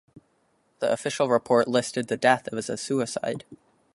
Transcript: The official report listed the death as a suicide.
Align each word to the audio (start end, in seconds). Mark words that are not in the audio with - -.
The 0.79 0.91
official 0.91 1.27
report 1.29 1.67
listed 1.67 2.07
the 2.07 2.17
death 2.17 2.49
as 2.51 2.69
a 2.71 2.77
suicide. 2.77 3.45